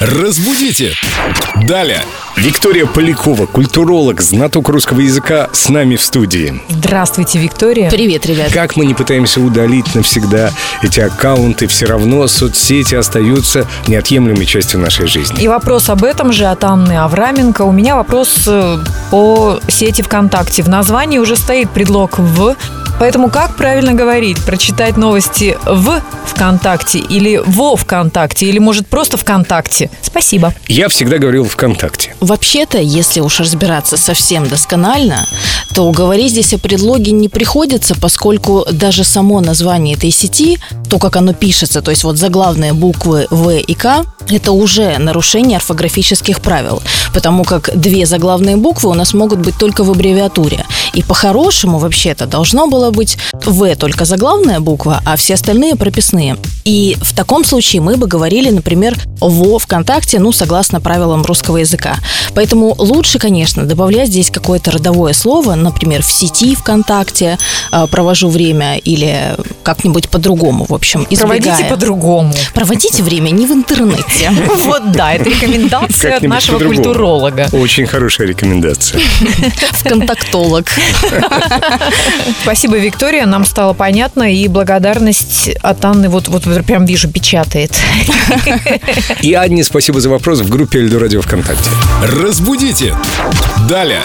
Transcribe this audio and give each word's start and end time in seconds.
Разбудите! 0.00 0.92
Далее! 1.66 2.00
Виктория 2.36 2.86
Полякова, 2.86 3.46
культуролог, 3.46 4.20
знаток 4.20 4.68
русского 4.68 5.00
языка, 5.00 5.48
с 5.52 5.68
нами 5.70 5.96
в 5.96 6.02
студии. 6.02 6.62
Здравствуйте, 6.68 7.40
Виктория. 7.40 7.90
Привет, 7.90 8.24
ребят. 8.24 8.52
Как 8.52 8.76
мы 8.76 8.86
не 8.86 8.94
пытаемся 8.94 9.40
удалить 9.40 9.92
навсегда 9.96 10.52
эти 10.82 11.00
аккаунты, 11.00 11.66
все 11.66 11.86
равно 11.86 12.28
соцсети 12.28 12.94
остаются 12.94 13.66
неотъемлемой 13.88 14.46
частью 14.46 14.78
нашей 14.78 15.08
жизни. 15.08 15.42
И 15.42 15.48
вопрос 15.48 15.88
об 15.88 16.04
этом 16.04 16.32
же 16.32 16.44
от 16.44 16.62
Анны 16.62 16.96
Авраменко. 16.96 17.62
У 17.62 17.72
меня 17.72 17.96
вопрос 17.96 18.44
э, 18.46 18.78
по 19.10 19.58
сети 19.66 20.02
ВКонтакте. 20.02 20.62
В 20.62 20.68
названии 20.68 21.18
уже 21.18 21.34
стоит 21.34 21.70
предлог 21.70 22.20
«в», 22.20 22.54
Поэтому 22.98 23.30
как 23.30 23.56
правильно 23.56 23.94
говорить? 23.94 24.44
Прочитать 24.44 24.96
новости 24.96 25.56
в 25.64 26.02
ВКонтакте 26.26 26.98
или 26.98 27.40
во 27.46 27.76
ВКонтакте? 27.76 28.46
Или, 28.46 28.58
может, 28.58 28.88
просто 28.88 29.16
ВКонтакте? 29.16 29.90
Спасибо. 30.02 30.52
Я 30.66 30.88
всегда 30.88 31.18
говорил 31.18 31.44
ВКонтакте. 31.44 32.14
Вообще-то, 32.20 32.78
если 32.78 33.20
уж 33.20 33.40
разбираться 33.40 33.96
совсем 33.96 34.48
досконально, 34.48 35.26
то 35.74 35.90
говорить 35.92 36.32
здесь 36.32 36.54
о 36.54 36.58
предлоге 36.58 37.12
не 37.12 37.28
приходится, 37.28 37.94
поскольку 37.94 38.66
даже 38.72 39.04
само 39.04 39.40
название 39.40 39.94
этой 39.94 40.10
сети, 40.10 40.58
то, 40.90 40.98
как 40.98 41.16
оно 41.16 41.34
пишется, 41.34 41.82
то 41.82 41.90
есть 41.90 42.04
вот 42.04 42.16
заглавные 42.16 42.72
буквы 42.72 43.26
В 43.30 43.50
и 43.50 43.74
К, 43.74 44.04
это 44.28 44.52
уже 44.52 44.98
нарушение 44.98 45.56
орфографических 45.56 46.40
правил, 46.40 46.82
потому 47.14 47.44
как 47.44 47.70
две 47.74 48.06
заглавные 48.06 48.56
буквы 48.56 48.90
у 48.90 48.94
нас 48.94 49.14
могут 49.14 49.38
быть 49.38 49.56
только 49.56 49.84
в 49.84 49.90
аббревиатуре. 49.90 50.64
И 50.98 51.02
по-хорошему, 51.04 51.78
вообще-то, 51.78 52.26
должно 52.26 52.66
было 52.66 52.90
быть 52.90 53.18
В 53.32 53.76
только 53.76 54.04
заглавная 54.04 54.58
буква, 54.58 55.00
а 55.04 55.14
все 55.14 55.34
остальные 55.34 55.76
прописные. 55.76 56.36
И 56.64 56.96
в 57.00 57.14
таком 57.14 57.44
случае 57.44 57.82
мы 57.82 57.96
бы 57.96 58.08
говорили, 58.08 58.50
например, 58.50 58.98
во 59.20 59.60
ВКонтакте, 59.60 60.18
ну, 60.18 60.32
согласно 60.32 60.80
правилам 60.80 61.22
русского 61.24 61.58
языка. 61.58 61.94
Поэтому 62.34 62.74
лучше, 62.78 63.20
конечно, 63.20 63.64
добавлять 63.64 64.08
здесь 64.08 64.30
какое-то 64.30 64.72
родовое 64.72 65.12
слово, 65.12 65.54
например, 65.54 66.02
в 66.02 66.12
сети 66.12 66.56
ВКонтакте 66.56 67.38
э, 67.70 67.86
провожу 67.86 68.28
время 68.28 68.76
или 68.78 69.36
как-нибудь 69.62 70.08
по-другому, 70.08 70.66
в 70.68 70.74
общем, 70.74 71.06
избегая. 71.08 71.40
Проводите 71.40 71.64
по-другому. 71.70 72.34
Проводите 72.54 73.02
время 73.04 73.30
не 73.30 73.46
в 73.46 73.52
интернете. 73.52 74.32
Вот 74.68 74.92
да, 74.92 75.12
это 75.12 75.30
рекомендация 75.30 76.16
от 76.16 76.22
нашего 76.24 76.58
культуролога. 76.58 77.48
Очень 77.52 77.86
хорошая 77.86 78.26
рекомендация. 78.26 79.00
Вконтактолог. 79.72 80.66
Спасибо, 82.42 82.78
Виктория, 82.78 83.26
нам 83.26 83.44
стало 83.44 83.72
понятно, 83.72 84.32
и 84.32 84.48
благодарность 84.48 85.50
от 85.62 85.84
Анны 85.84 86.08
вот, 86.08 86.28
вот 86.28 86.44
прям 86.64 86.84
вижу, 86.84 87.08
печатает. 87.08 87.76
И 89.22 89.34
Анне 89.34 89.64
спасибо 89.64 90.00
за 90.00 90.10
вопрос 90.10 90.40
в 90.40 90.48
группе 90.48 90.80
Эльдо 90.80 90.98
Радио 90.98 91.22
ВКонтакте. 91.22 91.70
Разбудите! 92.02 92.94
Далее! 93.68 94.02